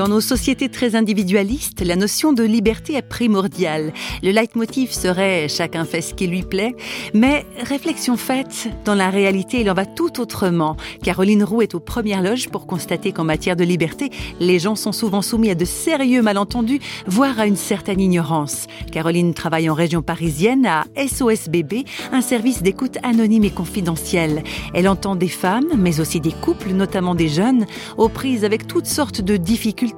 Dans 0.00 0.08
nos 0.08 0.22
sociétés 0.22 0.70
très 0.70 0.96
individualistes, 0.96 1.82
la 1.82 1.94
notion 1.94 2.32
de 2.32 2.42
liberté 2.42 2.94
est 2.94 3.02
primordiale. 3.02 3.92
Le 4.22 4.30
leitmotiv 4.30 4.92
serait 4.92 5.46
chacun 5.46 5.84
fait 5.84 6.00
ce 6.00 6.14
qui 6.14 6.26
lui 6.26 6.40
plaît, 6.40 6.74
mais 7.12 7.44
réflexion 7.62 8.16
faite, 8.16 8.70
dans 8.86 8.94
la 8.94 9.10
réalité, 9.10 9.60
il 9.60 9.70
en 9.70 9.74
va 9.74 9.84
tout 9.84 10.18
autrement. 10.18 10.78
Caroline 11.02 11.44
Roux 11.44 11.60
est 11.60 11.74
aux 11.74 11.80
premières 11.80 12.22
loges 12.22 12.48
pour 12.48 12.66
constater 12.66 13.12
qu'en 13.12 13.24
matière 13.24 13.56
de 13.56 13.64
liberté, 13.64 14.08
les 14.40 14.58
gens 14.58 14.74
sont 14.74 14.92
souvent 14.92 15.20
soumis 15.20 15.50
à 15.50 15.54
de 15.54 15.66
sérieux 15.66 16.22
malentendus, 16.22 16.80
voire 17.06 17.38
à 17.38 17.46
une 17.46 17.56
certaine 17.56 18.00
ignorance. 18.00 18.68
Caroline 18.90 19.34
travaille 19.34 19.68
en 19.68 19.74
région 19.74 20.00
parisienne 20.00 20.64
à 20.64 20.84
SOS 20.96 21.50
Bébé, 21.50 21.84
un 22.10 22.22
service 22.22 22.62
d'écoute 22.62 22.96
anonyme 23.02 23.44
et 23.44 23.50
confidentiel. 23.50 24.44
Elle 24.72 24.88
entend 24.88 25.14
des 25.14 25.28
femmes, 25.28 25.68
mais 25.76 26.00
aussi 26.00 26.20
des 26.20 26.32
couples, 26.32 26.70
notamment 26.70 27.14
des 27.14 27.28
jeunes, 27.28 27.66
aux 27.98 28.08
prises 28.08 28.46
avec 28.46 28.66
toutes 28.66 28.86
sortes 28.86 29.20
de 29.20 29.36
difficultés 29.36 29.89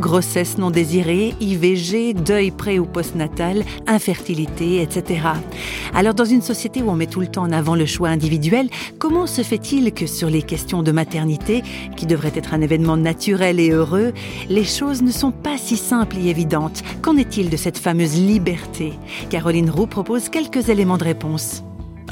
grossesse 0.00 0.58
non 0.58 0.70
désirée, 0.70 1.34
IVG, 1.40 2.14
deuil 2.14 2.50
pré 2.50 2.78
ou 2.78 2.86
postnatal, 2.86 3.64
infertilité, 3.86 4.82
etc. 4.82 5.20
Alors 5.94 6.14
dans 6.14 6.24
une 6.24 6.42
société 6.42 6.82
où 6.82 6.90
on 6.90 6.96
met 6.96 7.06
tout 7.06 7.20
le 7.20 7.26
temps 7.26 7.42
en 7.42 7.52
avant 7.52 7.74
le 7.74 7.86
choix 7.86 8.08
individuel, 8.08 8.68
comment 8.98 9.26
se 9.26 9.42
fait-il 9.42 9.92
que 9.92 10.06
sur 10.06 10.30
les 10.30 10.42
questions 10.42 10.82
de 10.82 10.92
maternité, 10.92 11.62
qui 11.96 12.06
devraient 12.06 12.32
être 12.34 12.54
un 12.54 12.60
événement 12.60 12.96
naturel 12.96 13.60
et 13.60 13.70
heureux, 13.70 14.12
les 14.48 14.64
choses 14.64 15.02
ne 15.02 15.10
sont 15.10 15.32
pas 15.32 15.58
si 15.58 15.76
simples 15.76 16.16
et 16.18 16.28
évidentes? 16.28 16.82
Qu'en 17.02 17.16
est-il 17.16 17.50
de 17.50 17.56
cette 17.56 17.78
fameuse 17.78 18.16
liberté? 18.16 18.92
Caroline 19.30 19.70
Roux 19.70 19.86
propose 19.86 20.28
quelques 20.28 20.68
éléments 20.68 20.98
de 20.98 21.04
réponse. 21.04 21.62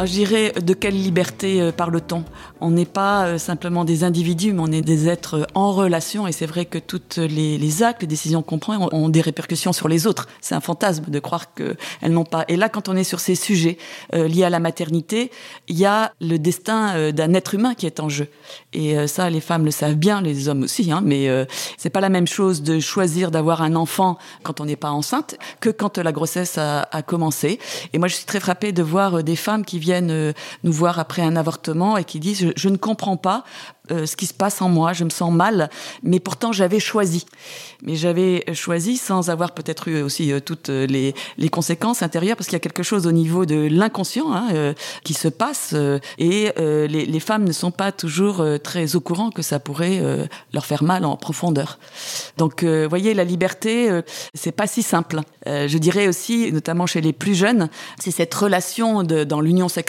Ah, 0.02 0.06
je 0.06 0.12
dirais 0.12 0.52
de 0.52 0.72
quelle 0.72 0.94
liberté 0.94 1.60
euh, 1.60 1.72
parle-t-on 1.72 2.24
On 2.62 2.70
n'est 2.70 2.86
pas 2.86 3.26
euh, 3.26 3.36
simplement 3.36 3.84
des 3.84 4.02
individus, 4.02 4.54
mais 4.54 4.62
on 4.62 4.72
est 4.72 4.80
des 4.80 5.10
êtres 5.10 5.40
euh, 5.40 5.46
en 5.52 5.72
relation. 5.72 6.26
Et 6.26 6.32
c'est 6.32 6.46
vrai 6.46 6.64
que 6.64 6.78
toutes 6.78 7.18
les, 7.18 7.82
actes, 7.82 8.00
les 8.00 8.06
décisions 8.06 8.40
qu'on 8.40 8.58
prend 8.58 8.88
ont, 8.92 9.08
des 9.10 9.20
répercussions 9.20 9.74
sur 9.74 9.88
les 9.88 10.06
autres. 10.06 10.26
C'est 10.40 10.54
un 10.54 10.62
fantasme 10.62 11.10
de 11.10 11.18
croire 11.18 11.52
qu'elles 11.52 12.12
n'ont 12.12 12.24
pas. 12.24 12.46
Et 12.48 12.56
là, 12.56 12.70
quand 12.70 12.88
on 12.88 12.96
est 12.96 13.04
sur 13.04 13.20
ces 13.20 13.34
sujets 13.34 13.76
liés 14.12 14.44
à 14.44 14.48
la 14.48 14.58
maternité, 14.58 15.30
il 15.68 15.78
y 15.78 15.84
a 15.84 16.14
le 16.22 16.38
destin 16.38 17.12
d'un 17.12 17.34
être 17.34 17.54
humain 17.54 17.74
qui 17.74 17.84
est 17.84 18.00
en 18.00 18.08
jeu. 18.08 18.28
Et 18.72 19.06
ça, 19.06 19.28
les 19.28 19.40
femmes 19.40 19.64
le 19.64 19.70
savent 19.70 19.96
bien, 19.96 20.22
les 20.22 20.48
hommes 20.48 20.62
aussi. 20.62 20.90
Hein, 20.92 21.02
mais 21.04 21.28
c'est 21.76 21.90
pas 21.90 22.00
la 22.00 22.08
même 22.08 22.26
chose 22.26 22.62
de 22.62 22.80
choisir 22.80 23.30
d'avoir 23.30 23.62
un 23.62 23.74
enfant 23.74 24.16
quand 24.42 24.60
on 24.60 24.64
n'est 24.64 24.76
pas 24.76 24.90
enceinte 24.90 25.36
que 25.60 25.68
quand 25.68 25.98
la 25.98 26.12
grossesse 26.12 26.56
a, 26.56 26.88
a 26.90 27.02
commencé. 27.02 27.58
Et 27.92 27.98
moi, 27.98 28.08
je 28.08 28.14
suis 28.14 28.26
très 28.26 28.40
frappée 28.40 28.72
de 28.72 28.82
voir 28.82 29.22
des 29.22 29.36
femmes 29.36 29.64
qui 29.64 29.78
viennent 29.78 29.89
euh, 29.92 30.32
nous 30.64 30.72
voir 30.72 30.98
après 30.98 31.22
un 31.22 31.36
avortement 31.36 31.96
et 31.96 32.04
qui 32.04 32.20
disent 32.20 32.52
je, 32.54 32.68
ne 32.68 32.76
comprends 32.76 33.16
pas 33.16 33.44
euh, 33.90 34.06
ce 34.06 34.16
qui 34.16 34.26
se 34.26 34.34
passe 34.34 34.62
en 34.62 34.68
moi, 34.68 34.92
je 34.92 35.04
me 35.04 35.10
sens 35.10 35.32
mal, 35.32 35.70
mais 36.02 36.20
pourtant 36.20 36.52
j'avais 36.52 36.80
choisi. 36.80 37.26
Mais 37.82 37.96
j'avais 37.96 38.44
choisi 38.54 38.96
sans 38.96 39.30
avoir 39.30 39.52
peut-être 39.52 39.88
eu 39.88 40.02
aussi 40.02 40.32
euh, 40.32 40.40
toutes 40.40 40.68
les, 40.68 41.14
les, 41.38 41.48
conséquences 41.48 42.02
intérieures, 42.02 42.36
parce 42.36 42.46
qu'il 42.46 42.54
y 42.54 42.56
a 42.56 42.60
quelque 42.60 42.82
chose 42.82 43.06
au 43.06 43.12
niveau 43.12 43.46
de 43.46 43.68
l'inconscient 43.70 44.32
hein, 44.32 44.74
qui 45.02 45.14
se 45.14 45.28
passe, 45.28 45.74
et 46.18 46.52
les, 46.56 47.20
femmes 47.20 47.44
ne 47.44 47.52
sont 47.52 47.70
pas 47.72 47.90
toujours 47.90 48.44
très 48.62 48.94
au 48.94 49.00
courant 49.00 49.30
que 49.30 49.42
ça 49.42 49.58
pourrait 49.58 50.00
leur 50.52 50.64
faire 50.64 50.84
mal 50.84 51.04
en 51.04 51.16
profondeur. 51.16 51.78
Donc, 52.36 52.62
vous 52.62 52.88
voyez, 52.88 53.14
la 53.14 53.24
liberté, 53.24 54.00
c'est 54.34 54.52
pas 54.52 54.66
si 54.66 54.82
simple. 54.82 55.20
je 55.46 55.78
dirais 55.78 56.06
aussi, 56.06 56.52
notamment 56.52 56.86
chez 56.86 57.00
les 57.00 57.12
plus 57.12 57.34
jeunes, 57.34 57.68
c'est 57.98 58.10
cette 58.10 58.34
relation 58.34 59.02
dans 59.02 59.40
l'union 59.40 59.68
sexuelle, 59.68 59.79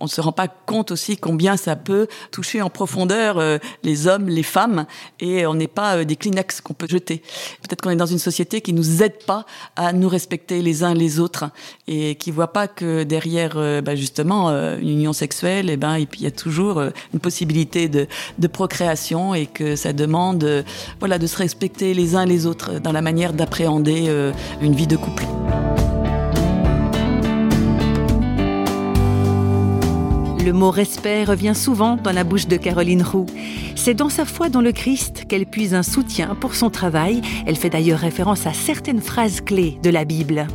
on 0.00 0.04
ne 0.04 0.08
se 0.08 0.20
rend 0.20 0.32
pas 0.32 0.48
compte 0.48 0.90
aussi 0.90 1.16
combien 1.16 1.56
ça 1.56 1.76
peut 1.76 2.06
toucher 2.30 2.62
en 2.62 2.70
profondeur 2.70 3.38
euh, 3.38 3.58
les 3.82 4.06
hommes, 4.06 4.28
les 4.28 4.42
femmes, 4.42 4.86
et 5.20 5.46
on 5.46 5.54
n'est 5.54 5.68
pas 5.68 5.98
euh, 5.98 6.04
des 6.04 6.16
Kleenex 6.16 6.60
qu'on 6.60 6.74
peut 6.74 6.88
jeter. 6.88 7.22
Peut-être 7.62 7.80
qu'on 7.80 7.90
est 7.90 7.96
dans 7.96 8.06
une 8.06 8.18
société 8.18 8.60
qui 8.60 8.72
nous 8.72 9.02
aide 9.02 9.24
pas 9.26 9.46
à 9.76 9.92
nous 9.92 10.08
respecter 10.08 10.62
les 10.62 10.84
uns 10.84 10.94
les 10.94 11.20
autres 11.20 11.44
et 11.86 12.14
qui 12.16 12.30
voit 12.30 12.52
pas 12.52 12.68
que 12.68 13.02
derrière, 13.04 13.54
euh, 13.56 13.80
bah, 13.80 13.94
justement, 13.94 14.50
une 14.50 14.88
union 14.88 15.12
sexuelle, 15.12 15.70
et 15.70 15.74
eh 15.74 15.76
ben, 15.76 15.98
il 15.98 16.22
y 16.22 16.26
a 16.26 16.30
toujours 16.30 16.80
une 17.12 17.20
possibilité 17.20 17.88
de, 17.88 18.06
de 18.38 18.46
procréation 18.46 19.34
et 19.34 19.46
que 19.46 19.76
ça 19.76 19.92
demande, 19.92 20.64
voilà, 20.98 21.18
de 21.18 21.26
se 21.26 21.36
respecter 21.36 21.94
les 21.94 22.16
uns 22.16 22.24
les 22.24 22.46
autres 22.46 22.80
dans 22.80 22.92
la 22.92 23.02
manière 23.02 23.32
d'appréhender 23.32 24.32
une 24.60 24.74
vie 24.74 24.86
de 24.86 24.96
couple. 24.96 25.24
Le 30.44 30.52
mot 30.52 30.72
respect 30.72 31.22
revient 31.22 31.54
souvent 31.54 31.94
dans 31.94 32.10
la 32.10 32.24
bouche 32.24 32.48
de 32.48 32.56
Caroline 32.56 33.02
Roux. 33.02 33.26
C'est 33.76 33.94
dans 33.94 34.08
sa 34.08 34.24
foi 34.24 34.48
dans 34.48 34.60
le 34.60 34.72
Christ 34.72 35.24
qu'elle 35.28 35.46
puise 35.46 35.72
un 35.72 35.84
soutien 35.84 36.34
pour 36.34 36.56
son 36.56 36.68
travail. 36.68 37.22
Elle 37.46 37.54
fait 37.54 37.70
d'ailleurs 37.70 38.00
référence 38.00 38.44
à 38.44 38.52
certaines 38.52 39.00
phrases 39.00 39.40
clés 39.40 39.78
de 39.84 39.90
la 39.90 40.04
Bible. 40.04 40.48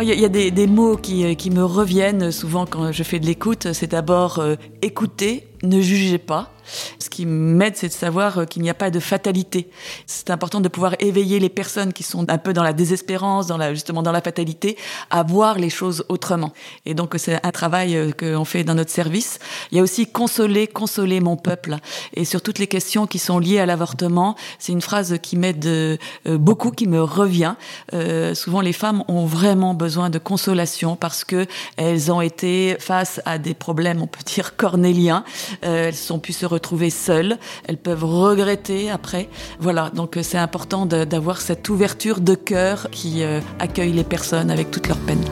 Il 0.00 0.08
y, 0.08 0.24
a 0.24 0.28
des, 0.28 0.66
mots 0.68 0.96
qui, 0.96 1.36
qui, 1.36 1.50
me 1.50 1.64
reviennent 1.64 2.30
souvent 2.30 2.66
quand 2.66 2.92
je 2.92 3.02
fais 3.02 3.18
de 3.18 3.26
l'écoute. 3.26 3.72
C'est 3.72 3.90
d'abord 3.90 4.38
euh, 4.38 4.54
écouter, 4.80 5.51
ne 5.62 5.80
jugez 5.80 6.18
pas. 6.18 6.52
Ce 6.98 7.10
qui 7.10 7.26
m'aide, 7.26 7.76
c'est 7.76 7.88
de 7.88 7.92
savoir 7.92 8.38
euh, 8.38 8.44
qu'il 8.44 8.62
n'y 8.62 8.70
a 8.70 8.74
pas 8.74 8.90
de 8.90 9.00
fatalité. 9.00 9.68
C'est 10.06 10.30
important 10.30 10.60
de 10.60 10.68
pouvoir 10.68 10.94
éveiller 11.00 11.40
les 11.40 11.48
personnes 11.48 11.92
qui 11.92 12.02
sont 12.02 12.30
un 12.30 12.38
peu 12.38 12.52
dans 12.52 12.62
la 12.62 12.72
désespérance, 12.72 13.46
dans 13.48 13.56
la, 13.56 13.74
justement 13.74 14.02
dans 14.02 14.12
la 14.12 14.20
fatalité, 14.20 14.76
à 15.10 15.22
voir 15.22 15.58
les 15.58 15.70
choses 15.70 16.04
autrement. 16.08 16.52
Et 16.86 16.94
donc, 16.94 17.14
c'est 17.18 17.44
un 17.44 17.50
travail 17.50 17.96
euh, 17.96 18.12
qu'on 18.12 18.44
fait 18.44 18.64
dans 18.64 18.74
notre 18.74 18.90
service. 18.90 19.38
Il 19.70 19.78
y 19.78 19.80
a 19.80 19.82
aussi 19.82 20.06
consoler, 20.06 20.66
consoler 20.66 21.20
mon 21.20 21.36
peuple. 21.36 21.76
Et 22.14 22.24
sur 22.24 22.42
toutes 22.42 22.58
les 22.58 22.68
questions 22.68 23.06
qui 23.06 23.18
sont 23.18 23.38
liées 23.38 23.58
à 23.58 23.66
l'avortement, 23.66 24.36
c'est 24.58 24.72
une 24.72 24.80
phrase 24.80 25.18
qui 25.20 25.36
m'aide 25.36 25.66
euh, 25.66 25.96
beaucoup, 26.26 26.70
qui 26.70 26.86
me 26.86 27.02
revient. 27.02 27.54
Euh, 27.92 28.34
souvent, 28.34 28.60
les 28.60 28.72
femmes 28.72 29.02
ont 29.08 29.26
vraiment 29.26 29.74
besoin 29.74 30.10
de 30.10 30.18
consolation 30.18 30.96
parce 30.96 31.24
que 31.24 31.46
elles 31.76 32.12
ont 32.12 32.20
été 32.20 32.76
face 32.78 33.20
à 33.24 33.38
des 33.38 33.54
problèmes, 33.54 34.00
on 34.00 34.06
peut 34.06 34.22
dire 34.24 34.56
cornéliens. 34.56 35.24
Euh, 35.64 35.88
elles 35.88 36.12
ont 36.12 36.18
pu 36.18 36.32
se 36.32 36.46
retrouver 36.46 36.90
seules, 36.90 37.38
elles 37.66 37.76
peuvent 37.76 38.04
regretter 38.04 38.90
après. 38.90 39.28
Voilà, 39.60 39.90
donc 39.90 40.16
euh, 40.16 40.22
c'est 40.22 40.38
important 40.38 40.86
d'avoir 40.86 41.40
cette 41.40 41.68
ouverture 41.68 42.20
de 42.20 42.34
cœur 42.34 42.88
qui 42.90 43.22
euh, 43.22 43.40
accueille 43.58 43.92
les 43.92 44.04
personnes 44.04 44.50
avec 44.50 44.70
toutes 44.70 44.88
leurs 44.88 44.98
peines. 44.98 45.24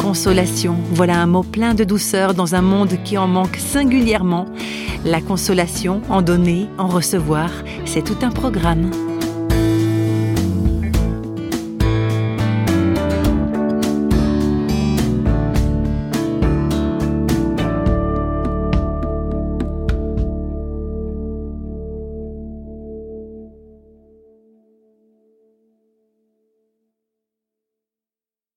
Consolation, 0.00 0.76
voilà 0.92 1.18
un 1.18 1.26
mot 1.26 1.42
plein 1.42 1.74
de 1.74 1.84
douceur 1.84 2.34
dans 2.34 2.54
un 2.54 2.60
monde 2.60 2.98
qui 3.04 3.16
en 3.16 3.28
manque 3.28 3.56
singulièrement. 3.56 4.46
La 5.04 5.20
consolation, 5.20 6.02
en 6.10 6.22
donner, 6.22 6.68
en 6.78 6.86
recevoir, 6.86 7.50
c'est 7.86 8.04
tout 8.04 8.18
un 8.22 8.30
programme. 8.30 8.90